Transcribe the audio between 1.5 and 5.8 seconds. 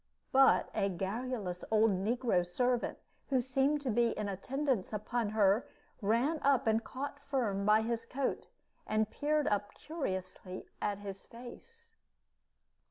old negro servant, who seemed to be in attendance upon her,